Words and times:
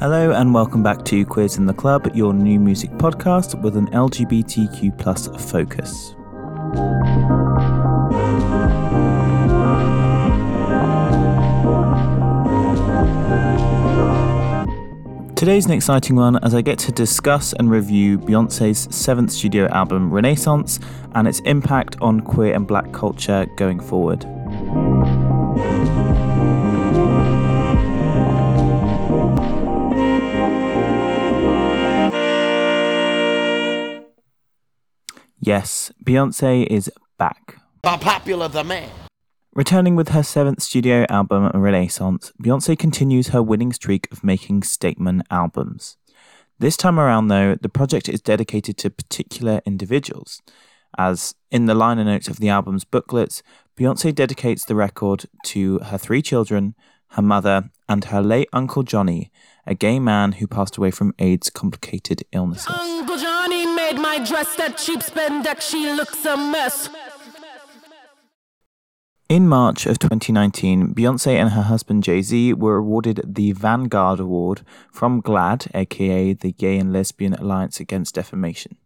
Hello 0.00 0.30
and 0.30 0.54
welcome 0.54 0.82
back 0.82 1.04
to 1.04 1.26
Queers 1.26 1.58
in 1.58 1.66
the 1.66 1.74
Club, 1.74 2.10
your 2.14 2.32
new 2.32 2.58
music 2.58 2.88
podcast 2.92 3.60
with 3.60 3.76
an 3.76 3.86
LGBTQ 3.88 4.96
plus 4.96 5.26
focus. 5.50 6.14
Today's 15.36 15.66
an 15.66 15.72
exciting 15.72 16.16
one 16.16 16.42
as 16.42 16.54
I 16.54 16.62
get 16.62 16.78
to 16.78 16.92
discuss 16.92 17.52
and 17.52 17.70
review 17.70 18.18
Beyonce's 18.18 18.88
seventh 18.96 19.32
studio 19.32 19.68
album, 19.68 20.10
Renaissance, 20.10 20.80
and 21.14 21.28
its 21.28 21.40
impact 21.40 21.98
on 22.00 22.20
queer 22.20 22.54
and 22.54 22.66
black 22.66 22.90
culture 22.94 23.44
going 23.56 23.80
forward. 23.80 24.24
Yes, 35.50 35.90
Beyonce 36.04 36.64
is 36.68 36.88
back. 37.18 37.56
popular 37.82 38.48
demand. 38.48 38.92
Returning 39.52 39.96
with 39.96 40.10
her 40.10 40.22
seventh 40.22 40.62
studio 40.62 41.06
album, 41.08 41.50
Renaissance, 41.52 42.32
Beyonce 42.40 42.78
continues 42.78 43.30
her 43.30 43.42
winning 43.42 43.72
streak 43.72 44.06
of 44.12 44.22
making 44.22 44.62
statement 44.62 45.26
albums. 45.28 45.96
This 46.60 46.76
time 46.76 47.00
around, 47.00 47.26
though, 47.26 47.56
the 47.56 47.68
project 47.68 48.08
is 48.08 48.20
dedicated 48.20 48.76
to 48.76 48.90
particular 48.90 49.60
individuals. 49.66 50.40
As 50.96 51.34
in 51.50 51.66
the 51.66 51.74
liner 51.74 52.04
notes 52.04 52.28
of 52.28 52.38
the 52.38 52.48
album's 52.48 52.84
booklets, 52.84 53.42
Beyonce 53.76 54.14
dedicates 54.14 54.64
the 54.64 54.76
record 54.76 55.24
to 55.46 55.80
her 55.80 55.98
three 55.98 56.22
children, 56.22 56.76
her 57.14 57.22
mother, 57.22 57.70
and 57.88 58.04
her 58.04 58.22
late 58.22 58.48
Uncle 58.52 58.84
Johnny, 58.84 59.32
a 59.66 59.74
gay 59.74 59.98
man 59.98 60.30
who 60.30 60.46
passed 60.46 60.76
away 60.76 60.92
from 60.92 61.12
AIDS 61.18 61.50
complicated 61.50 62.22
illnesses. 62.30 62.76
My 63.96 64.18
dress 64.18 64.56
that 64.56 64.78
cheap 64.78 65.00
spandex. 65.00 65.62
She 65.62 65.92
looks 65.92 66.24
a 66.24 66.36
mess. 66.36 66.88
In 69.28 69.46
March 69.46 69.86
of 69.86 70.00
2019, 70.00 70.92
Beyonce 70.92 71.34
and 71.34 71.50
her 71.50 71.62
husband 71.62 72.02
Jay 72.02 72.20
Z 72.20 72.54
were 72.54 72.78
awarded 72.78 73.22
the 73.24 73.52
Vanguard 73.52 74.18
Award 74.18 74.62
from 74.90 75.22
GLAAD, 75.22 75.68
aka 75.72 76.32
the 76.32 76.50
Gay 76.50 76.78
and 76.78 76.92
Lesbian 76.92 77.34
Alliance 77.34 77.78
Against 77.78 78.16
Defamation. 78.16 78.76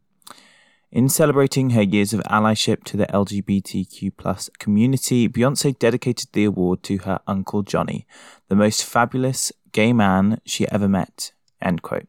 In 0.92 1.08
celebrating 1.08 1.70
her 1.70 1.82
years 1.82 2.12
of 2.12 2.20
allyship 2.30 2.84
to 2.84 2.96
the 2.96 3.06
LGBTQ 3.06 4.58
community, 4.58 5.28
Beyonce 5.28 5.78
dedicated 5.78 6.28
the 6.32 6.44
award 6.44 6.82
to 6.84 6.98
her 6.98 7.20
Uncle 7.26 7.62
Johnny, 7.62 8.06
the 8.48 8.54
most 8.54 8.84
fabulous 8.84 9.50
gay 9.72 9.92
man 9.92 10.40
she 10.44 10.68
ever 10.68 10.88
met, 10.88 11.32
end 11.60 11.82
quote, 11.82 12.06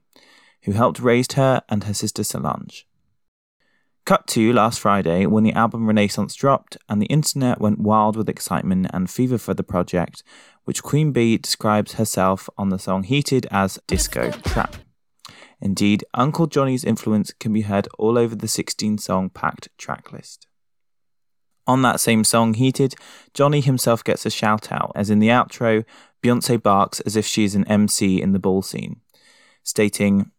who 0.66 0.74
helped 0.74 1.00
raise 1.00 1.32
her 1.34 1.64
and 1.70 1.86
her 1.86 1.94
sister 1.94 2.24
Solange. 2.24 2.86
Cut 4.06 4.28
to 4.28 4.54
last 4.54 4.80
Friday 4.80 5.26
when 5.26 5.44
the 5.44 5.54
album 5.54 5.88
Renaissance 5.88 6.36
dropped 6.36 6.78
and 6.88 7.02
the 7.02 7.08
internet 7.08 7.60
went 7.60 7.80
wild 7.80 8.16
with 8.16 8.30
excitement 8.30 8.88
and 8.94 9.10
fever 9.10 9.40
for 9.40 9.56
the 9.56 9.64
project, 9.64 10.22
which 10.66 10.84
Queen 10.84 11.12
Bee 11.12 11.38
describes 11.38 11.94
herself 11.94 12.48
on 12.58 12.70
the 12.70 12.78
song 12.78 13.04
Heated 13.04 13.48
as 13.50 13.80
disco 13.88 14.30
trap. 14.32 14.76
Indeed, 15.60 16.04
Uncle 16.14 16.46
Johnny's 16.46 16.84
influence 16.84 17.34
can 17.34 17.54
be 17.54 17.62
heard 17.62 17.88
all 17.98 18.18
over 18.18 18.36
the 18.36 18.48
16 18.48 19.00
song 19.00 19.30
packed 19.30 19.70
tracklist. 19.80 20.46
On 21.66 21.82
that 21.82 22.00
same 22.00 22.24
song, 22.24 22.54
Heated, 22.54 22.94
Johnny 23.34 23.62
himself 23.62 24.04
gets 24.04 24.26
a 24.26 24.30
shout 24.30 24.72
out, 24.72 24.92
as 24.94 25.10
in 25.10 25.18
the 25.18 25.30
outro, 25.30 25.84
Beyonce 26.22 26.62
barks 26.62 27.00
as 27.02 27.16
if 27.16 27.26
she 27.26 27.44
is 27.44 27.56
an 27.56 27.68
MC 27.68 28.22
in 28.22 28.34
the 28.34 28.40
ball 28.40 28.62
scene, 28.62 29.02
stating, 29.64 30.32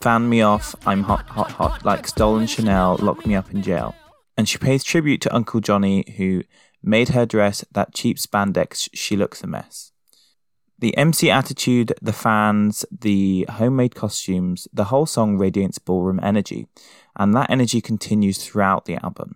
Fan 0.00 0.28
me 0.28 0.42
off, 0.42 0.76
I'm 0.86 1.02
hot, 1.02 1.28
hot, 1.28 1.50
hot, 1.50 1.84
like 1.84 2.06
stolen 2.06 2.46
Chanel, 2.46 2.98
lock 3.00 3.26
me 3.26 3.34
up 3.34 3.50
in 3.50 3.62
jail. 3.62 3.96
And 4.36 4.48
she 4.48 4.56
pays 4.56 4.84
tribute 4.84 5.20
to 5.22 5.34
Uncle 5.34 5.60
Johnny, 5.60 6.04
who 6.16 6.44
made 6.80 7.08
her 7.08 7.26
dress 7.26 7.64
that 7.72 7.94
cheap 7.94 8.16
spandex, 8.18 8.88
she 8.94 9.16
looks 9.16 9.42
a 9.42 9.48
mess. 9.48 9.90
The 10.78 10.96
MC 10.96 11.32
attitude, 11.32 11.94
the 12.00 12.12
fans, 12.12 12.86
the 12.96 13.44
homemade 13.50 13.96
costumes, 13.96 14.68
the 14.72 14.84
whole 14.84 15.06
song 15.06 15.36
radiates 15.36 15.80
ballroom 15.80 16.20
energy, 16.22 16.68
and 17.16 17.34
that 17.34 17.50
energy 17.50 17.80
continues 17.80 18.38
throughout 18.38 18.84
the 18.84 19.02
album. 19.02 19.34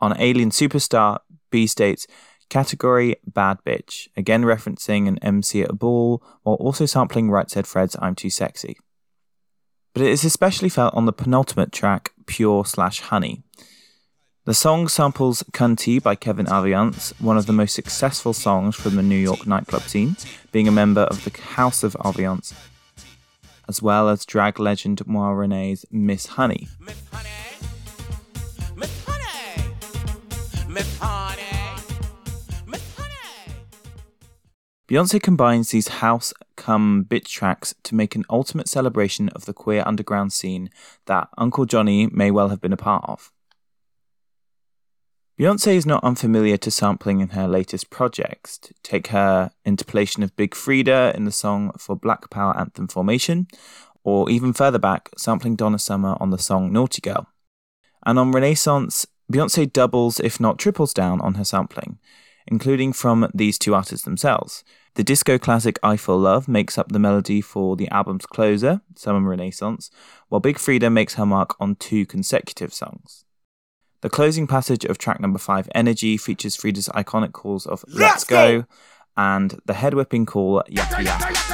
On 0.00 0.18
Alien 0.18 0.48
Superstar, 0.48 1.18
B 1.50 1.66
states, 1.66 2.06
category 2.48 3.16
Bad 3.26 3.58
Bitch, 3.66 4.08
again 4.16 4.44
referencing 4.44 5.06
an 5.06 5.18
MC 5.18 5.60
at 5.60 5.70
a 5.70 5.74
ball, 5.74 6.22
while 6.44 6.56
also 6.56 6.86
sampling 6.86 7.30
Right 7.30 7.50
Said 7.50 7.66
Fred's 7.66 7.94
I'm 8.00 8.14
Too 8.14 8.30
Sexy 8.30 8.78
but 9.92 10.02
it 10.02 10.08
is 10.08 10.24
especially 10.24 10.68
felt 10.68 10.94
on 10.94 11.06
the 11.06 11.12
penultimate 11.12 11.72
track, 11.72 12.12
Pure 12.26 12.66
slash 12.66 13.00
Honey. 13.00 13.42
The 14.44 14.54
song 14.54 14.88
samples 14.88 15.44
Cunty 15.52 16.02
by 16.02 16.16
Kevin 16.16 16.46
Aviance, 16.46 17.12
one 17.20 17.36
of 17.36 17.46
the 17.46 17.52
most 17.52 17.74
successful 17.74 18.32
songs 18.32 18.74
from 18.74 18.96
the 18.96 19.02
New 19.02 19.16
York 19.16 19.46
nightclub 19.46 19.82
scene, 19.82 20.16
being 20.50 20.66
a 20.66 20.72
member 20.72 21.02
of 21.02 21.22
the 21.24 21.40
House 21.40 21.84
of 21.84 21.94
Aviance, 22.00 22.52
as 23.68 23.80
well 23.80 24.08
as 24.08 24.24
drag 24.24 24.58
legend 24.58 25.06
Moi 25.06 25.30
Renee's 25.30 25.84
Miss 25.92 26.26
Honey. 26.26 26.66
Miss 26.80 27.00
Honey. 27.12 27.28
Miss 28.74 29.04
Honey. 29.06 30.68
Miss 30.68 30.98
Honey. 30.98 31.82
Beyonce 34.88 35.22
combines 35.22 35.70
these 35.70 35.88
house 35.88 36.34
come 36.62 37.04
bitch 37.08 37.28
tracks 37.28 37.74
to 37.82 37.94
make 37.94 38.14
an 38.14 38.24
ultimate 38.30 38.68
celebration 38.68 39.28
of 39.30 39.46
the 39.46 39.52
queer 39.52 39.82
underground 39.84 40.32
scene 40.32 40.70
that 41.06 41.28
Uncle 41.36 41.66
Johnny 41.66 42.06
may 42.06 42.30
well 42.30 42.50
have 42.50 42.60
been 42.60 42.72
a 42.72 42.76
part 42.76 43.04
of. 43.08 43.32
Beyonce 45.38 45.74
is 45.74 45.86
not 45.86 46.04
unfamiliar 46.04 46.56
to 46.58 46.70
sampling 46.70 47.20
in 47.20 47.30
her 47.30 47.48
latest 47.48 47.90
projects. 47.90 48.60
Take 48.84 49.08
her 49.08 49.50
interpolation 49.64 50.22
of 50.22 50.36
Big 50.36 50.52
Freedia 50.52 51.12
in 51.14 51.24
the 51.24 51.32
song 51.32 51.72
for 51.78 51.96
Black 51.96 52.30
Power 52.30 52.56
Anthem 52.56 52.86
Formation, 52.86 53.48
or 54.04 54.30
even 54.30 54.52
further 54.52 54.78
back, 54.78 55.10
sampling 55.18 55.56
Donna 55.56 55.80
Summer 55.80 56.16
on 56.20 56.30
the 56.30 56.38
song 56.38 56.72
Naughty 56.72 57.00
Girl. 57.00 57.26
And 58.06 58.18
on 58.18 58.30
Renaissance, 58.30 59.06
Beyonce 59.32 59.72
doubles, 59.72 60.20
if 60.20 60.38
not 60.38 60.58
triples 60.58 60.94
down, 60.94 61.20
on 61.20 61.34
her 61.34 61.44
sampling, 61.44 61.98
including 62.46 62.92
from 62.92 63.30
these 63.34 63.58
two 63.58 63.74
artists 63.74 64.04
themselves. 64.04 64.64
The 64.94 65.04
disco 65.04 65.38
classic 65.38 65.78
I 65.82 65.96
Feel 65.96 66.18
Love 66.18 66.48
makes 66.48 66.76
up 66.76 66.92
the 66.92 66.98
melody 66.98 67.40
for 67.40 67.76
the 67.76 67.88
album's 67.88 68.26
closer, 68.26 68.82
Summer 68.94 69.26
Renaissance, 69.26 69.90
while 70.28 70.40
Big 70.40 70.56
Freedia 70.56 70.92
makes 70.92 71.14
her 71.14 71.24
mark 71.24 71.56
on 71.58 71.76
two 71.76 72.04
consecutive 72.04 72.74
songs. 72.74 73.24
The 74.02 74.10
closing 74.10 74.46
passage 74.46 74.84
of 74.84 74.98
track 74.98 75.20
number 75.20 75.38
5, 75.38 75.68
Energy, 75.74 76.16
features 76.16 76.56
Freedia's 76.56 76.88
iconic 76.88 77.32
calls 77.32 77.66
of 77.66 77.84
Let's, 77.86 78.00
Let's 78.00 78.24
go, 78.24 78.62
go, 78.62 78.66
and 79.16 79.60
the 79.66 79.74
head 79.74 79.94
whipping 79.94 80.26
call 80.26 80.62
Yakka. 80.70 81.52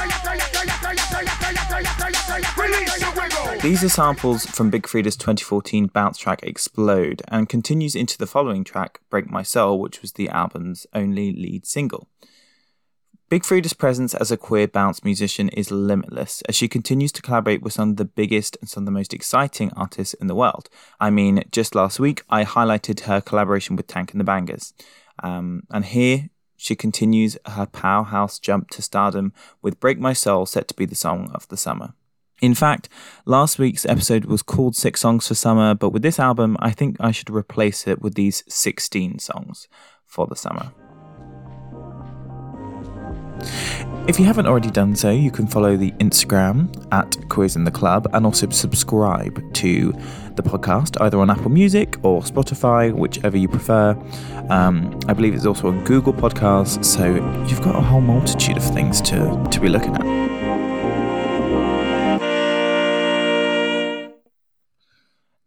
These 3.62 3.82
are 3.82 3.88
samples 3.88 4.46
from 4.46 4.70
Big 4.70 4.84
Freedia's 4.84 5.16
2014 5.16 5.88
bounce 5.88 6.16
track 6.16 6.42
Explode 6.44 7.22
and 7.28 7.48
continues 7.48 7.96
into 7.96 8.16
the 8.16 8.26
following 8.26 8.62
track, 8.62 9.00
Break 9.10 9.28
My 9.30 9.42
Soul, 9.42 9.80
which 9.80 10.00
was 10.00 10.12
the 10.12 10.28
album's 10.28 10.86
only 10.94 11.32
lead 11.32 11.66
single. 11.66 12.08
Big 13.28 13.42
Freedia's 13.42 13.75
presence 13.75 14.14
as 14.14 14.30
a 14.30 14.38
queer 14.38 14.66
bounce 14.66 15.04
musician 15.04 15.50
is 15.50 15.70
limitless 15.70 16.40
as 16.48 16.54
she 16.54 16.66
continues 16.66 17.12
to 17.12 17.20
collaborate 17.20 17.60
with 17.60 17.75
some 17.75 17.90
of 17.90 17.96
the 17.96 18.06
biggest 18.06 18.56
and 18.60 18.70
some 18.70 18.84
of 18.84 18.86
the 18.86 18.90
most 18.90 19.12
exciting 19.12 19.70
artists 19.76 20.14
in 20.14 20.28
the 20.28 20.34
world. 20.34 20.70
I 20.98 21.10
mean, 21.10 21.42
just 21.50 21.75
last 21.75 22.00
week 22.00 22.22
I 22.30 22.44
highlighted 22.44 23.00
her 23.00 23.20
collaboration 23.20 23.76
with 23.76 23.86
Tank 23.86 24.12
and 24.12 24.20
the 24.20 24.25
Bangas. 24.25 24.72
Um, 25.22 25.64
and 25.70 25.84
here 25.84 26.30
she 26.58 26.76
continues 26.76 27.38
her 27.46 27.64
powerhouse 27.64 28.38
jump 28.38 28.69
to 28.70 28.82
stardom 28.82 29.32
with 29.62 29.81
Break 29.81 29.99
My 29.99 30.12
Soul 30.12 30.44
set 30.44 30.69
to 30.69 30.75
be 30.75 30.84
the 30.84 30.94
song 30.94 31.31
of 31.32 31.49
the 31.49 31.56
summer. 31.56 31.94
In 32.43 32.55
fact, 32.55 32.88
last 33.25 33.58
week's 33.58 33.87
episode 33.87 34.26
was 34.26 34.43
called 34.43 34.76
Six 34.76 35.00
Songs 35.00 35.26
for 35.26 35.34
Summer, 35.34 35.75
but 35.75 35.90
with 35.90 36.02
this 36.02 36.20
album, 36.20 36.56
I 36.60 36.72
think 36.72 36.96
I 37.00 37.12
should 37.12 37.31
replace 37.31 37.87
it 37.87 38.02
with 38.02 38.14
these 38.14 38.44
16 38.49 39.20
songs 39.20 39.69
for 40.05 40.26
the 40.26 40.37
summer. 40.37 40.72
If 44.08 44.19
you 44.19 44.25
haven't 44.25 44.46
already 44.46 44.70
done 44.70 44.96
so, 44.96 45.11
you 45.11 45.31
can 45.31 45.46
follow 45.46 45.76
the 45.76 45.93
Instagram 45.93 46.75
at 46.93 47.28
Queers 47.28 47.56
in 47.56 47.64
the 47.64 47.70
Club 47.70 48.08
and 48.12 48.25
also 48.25 48.49
subscribe 48.49 49.54
to 49.54 49.93
the 50.38 50.49
podcast 50.49 51.00
either 51.00 51.19
on 51.19 51.31
Apple 51.31 51.50
Music 51.50 51.96
or 52.05 52.23
Spotify, 52.23 52.93
whichever 52.93 53.37
you 53.37 53.49
prefer. 53.49 53.90
Um, 54.49 54.99
I 55.08 55.12
believe 55.12 55.35
it's 55.35 55.44
also 55.44 55.69
on 55.69 55.85
Google 55.85 56.12
Podcasts, 56.12 56.85
so 56.85 57.06
you've 57.49 57.62
got 57.62 57.75
a 57.75 57.81
whole 57.81 58.00
multitude 58.00 58.56
of 58.56 58.62
things 58.62 59.00
to, 59.02 59.46
to 59.50 59.61
be 59.61 59.69
looking 59.69 59.94
at. 59.96 60.29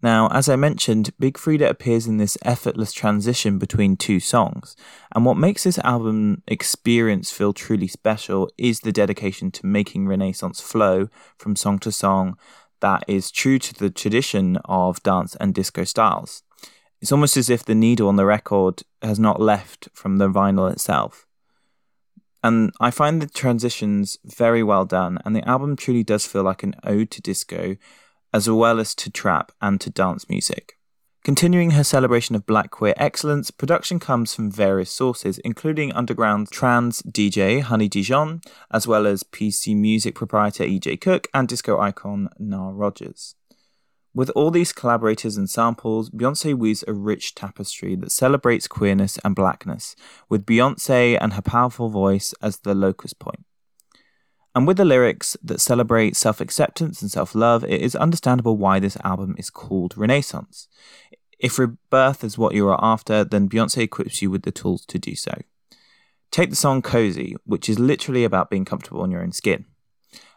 Now, 0.04 0.30
as 0.30 0.50
I 0.50 0.56
mentioned, 0.56 1.12
Big 1.20 1.36
Freedia 1.38 1.70
appears 1.70 2.08
in 2.08 2.18
this 2.18 2.38
effortless 2.42 2.92
transition 2.92 3.60
between 3.60 3.96
two 3.96 4.20
songs, 4.20 4.76
and 5.16 5.26
what 5.26 5.38
makes 5.38 5.64
this 5.64 5.80
album 5.80 6.42
experience 6.48 7.32
feel 7.32 7.54
truly 7.54 7.88
special 7.88 8.50
is 8.58 8.82
the 8.82 8.92
dedication 8.92 9.52
to 9.52 9.66
making 9.66 10.08
Renaissance 10.08 10.60
flow 10.60 11.08
from 11.38 11.56
song 11.56 11.80
to 11.80 11.92
song 11.92 12.36
that 12.82 13.04
is 13.08 13.32
true 13.32 13.58
to 13.60 13.74
the 13.74 13.90
tradition 13.90 14.58
of 14.66 15.02
dance 15.04 15.36
and 15.40 15.54
disco 15.54 15.84
styles. 15.84 16.44
It's 17.00 17.12
almost 17.12 17.38
as 17.38 17.50
if 17.50 17.66
the 17.66 17.74
needle 17.74 18.08
on 18.08 18.16
the 18.16 18.26
record 18.26 18.84
has 19.02 19.20
not 19.20 19.42
left 19.42 19.90
from 19.94 20.18
the 20.18 20.30
vinyl 20.30 20.72
itself. 20.72 21.26
And 22.44 22.72
I 22.80 22.92
find 22.92 23.22
the 23.22 23.28
transitions 23.28 24.18
very 24.26 24.64
well 24.64 24.86
done, 24.86 25.20
and 25.26 25.36
the 25.36 25.48
album 25.48 25.76
truly 25.76 26.04
does 26.04 26.26
feel 26.26 26.44
like 26.44 26.64
an 26.64 26.76
ode 26.84 27.12
to 27.12 27.22
disco, 27.22 27.78
as 28.34 28.50
well 28.50 28.80
as 28.80 28.96
to 28.96 29.12
trap 29.12 29.52
and 29.62 29.80
to 29.82 29.90
dance 29.90 30.30
music. 30.30 30.78
Continuing 31.24 31.72
her 31.72 31.84
celebration 31.84 32.36
of 32.36 32.48
black 32.48 32.72
queer 32.72 32.96
excellence, 32.98 33.52
production 33.52 34.00
comes 34.00 34.34
from 34.34 34.50
various 34.50 34.90
sources, 34.90 35.38
including 35.40 35.94
underground 35.94 36.50
trans 36.50 37.04
DJ 37.04 37.62
Honey 37.62 37.88
Dijon, 37.88 38.42
as 38.72 38.88
well 38.88 39.06
as 39.06 39.22
PC 39.22 39.78
music 39.78 40.16
proprietor 40.16 40.64
AG 40.64 40.98
Cook 40.98 41.28
and 41.32 41.48
disco 41.48 41.80
icon 41.80 42.28
Nile 42.40 42.74
Rodgers. 42.74 43.36
With 44.16 44.32
all 44.32 44.50
these 44.50 44.74
collaborators 44.74 45.38
and 45.38 45.48
samples, 45.48 46.10
Beyonce 46.10 46.58
weaves 46.58 46.84
a 46.88 46.94
rich 46.94 47.36
tapestry 47.36 47.96
that 47.98 48.12
celebrates 48.12 48.68
queerness 48.68 49.20
and 49.24 49.36
blackness, 49.36 49.96
with 50.28 50.48
Beyonce 50.48 51.20
and 51.22 51.34
her 51.34 51.44
powerful 51.44 51.90
voice 51.90 52.34
as 52.42 52.58
the 52.58 52.74
locus 52.74 53.14
point. 53.14 53.46
And 54.54 54.68
with 54.68 54.78
the 54.78 54.86
lyrics 54.86 55.38
that 55.44 55.62
celebrate 55.62 56.16
self 56.16 56.42
acceptance 56.42 57.02
and 57.02 57.10
self 57.10 57.34
love, 57.34 57.64
it 57.64 57.82
is 57.82 57.96
understandable 57.96 58.58
why 58.58 58.80
this 58.80 58.98
album 59.04 59.36
is 59.38 59.50
called 59.50 59.98
Renaissance. 59.98 60.68
If 61.40 61.58
rebirth 61.58 62.24
is 62.24 62.38
what 62.38 62.54
you 62.54 62.68
are 62.68 62.80
after, 62.84 63.24
then 63.24 63.50
Beyonce 63.50 63.84
equips 63.84 64.22
you 64.22 64.30
with 64.30 64.44
the 64.44 64.52
tools 64.52 64.86
to 64.88 65.00
do 65.00 65.16
so. 65.16 65.34
Take 66.32 66.50
the 66.50 66.56
song 66.56 66.82
Cozy, 66.82 67.36
which 67.46 67.68
is 67.68 67.80
literally 67.80 68.24
about 68.24 68.50
being 68.50 68.64
comfortable 68.64 69.04
in 69.04 69.12
your 69.12 69.24
own 69.24 69.32
skin. 69.32 69.66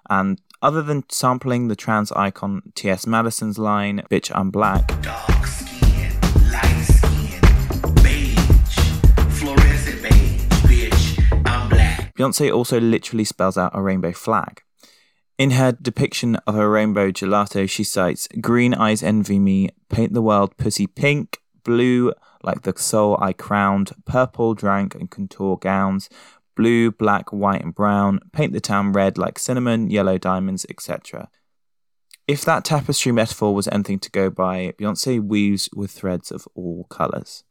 And 0.09 0.41
other 0.63 0.83
than 0.83 1.05
sampling 1.11 1.69
the 1.69 1.77
trans 1.77 2.11
icon 2.13 2.73
T.S. 2.75 3.07
Madison's 3.07 3.59
line, 3.59 4.03
Bitch, 4.11 4.33
I'm 4.35 4.51
Black. 4.51 4.91
Skin, 4.91 5.54
Beyonce 12.17 12.55
also 12.55 12.81
literally 12.81 13.25
spells 13.25 13.59
out 13.59 13.73
a 13.75 13.83
rainbow 13.83 14.13
flag. 14.13 14.63
In 15.37 15.53
her 15.53 15.73
depiction 15.73 16.37
of 16.47 16.55
a 16.55 16.69
rainbow 16.69 17.11
gelato, 17.11 17.69
she 17.69 17.83
cites 17.83 18.29
Green 18.41 18.73
eyes 18.73 19.03
envy 19.03 19.39
me, 19.39 19.71
paint 19.89 20.13
the 20.13 20.23
world 20.23 20.57
pussy 20.57 20.87
pink, 20.87 21.39
blue 21.65 22.13
like 22.45 22.63
the 22.63 22.75
soul 22.77 23.19
I 23.21 23.33
crowned, 23.33 23.93
purple 24.05 24.55
drank 24.55 24.95
and 24.95 25.11
contour 25.11 25.57
gowns, 25.57 26.09
blue, 26.55 26.93
black, 26.93 27.33
white, 27.33 27.63
and 27.63 27.75
brown, 27.75 28.21
paint 28.33 28.53
the 28.53 28.61
town 28.61 28.93
red 28.93 29.19
like 29.19 29.39
cinnamon, 29.39 29.91
yellow 29.91 30.19
diamonds, 30.19 30.65
etc. 30.69 31.31
If 32.29 32.45
that 32.45 32.65
tapestry 32.65 33.13
metaphor 33.13 33.55
was 33.55 33.69
anything 33.69 33.99
to 34.01 34.11
go 34.11 34.31
by, 34.31 34.73
Beyonce 34.79 35.23
weaves 35.23 35.69
with 35.75 35.91
threads 35.91 36.31
of 36.31 36.47
all 36.55 36.85
colours. 36.85 37.45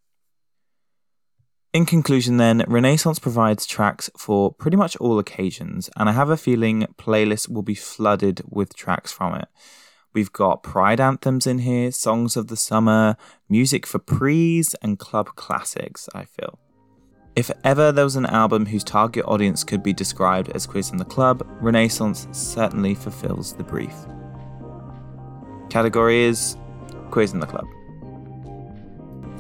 In 1.74 1.88
conclusion, 1.88 2.38
then, 2.38 2.64
Renaissance 2.68 3.18
provides 3.18 3.66
tracks 3.66 4.08
for 4.16 4.54
pretty 4.54 4.78
much 4.78 4.96
all 4.98 5.18
occasions, 5.18 5.90
and 5.98 6.08
I 6.08 6.12
have 6.12 6.30
a 6.30 6.38
feeling 6.38 6.86
playlists 6.98 7.50
will 7.50 7.64
be 7.64 7.74
flooded 7.74 8.44
with 8.48 8.76
tracks 8.76 9.12
from 9.12 9.34
it. 9.34 9.48
We've 10.14 10.32
got 10.32 10.62
pride 10.62 11.02
anthems 11.02 11.48
in 11.48 11.58
here, 11.58 11.92
songs 11.92 12.38
of 12.38 12.48
the 12.48 12.56
summer, 12.56 13.18
music 13.50 13.88
for 13.88 13.98
prees, 13.98 14.76
and 14.84 15.00
club 15.00 15.30
classics, 15.36 16.08
I 16.14 16.26
feel. 16.26 16.60
If 17.36 17.50
ever 17.64 17.92
there 17.92 18.04
was 18.04 18.18
an 18.18 18.28
album 18.28 18.68
whose 18.68 18.84
target 18.84 19.26
audience 19.26 19.64
could 19.64 19.82
be 19.82 19.94
described 19.94 20.50
as 20.50 20.68
Queers 20.68 20.92
in 20.92 20.98
the 20.98 21.06
Club, 21.06 21.44
Renaissance 21.60 22.28
certainly 22.32 22.94
fulfills 22.94 23.56
the 23.56 23.64
brief. 23.64 23.96
Category 25.72 26.26
is 26.26 26.56
Queers 27.10 27.34
in 27.34 27.40
the 27.40 27.48
Club. 27.48 27.66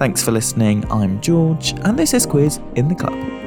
Thanks 0.03 0.21
for 0.21 0.31
listening. 0.31 0.83
I'm 0.91 1.21
George, 1.21 1.75
and 1.83 1.97
this 1.97 2.13
is 2.13 2.25
Queers 2.25 2.59
in 2.75 2.89
the 2.89 2.95
Club. 2.95 3.43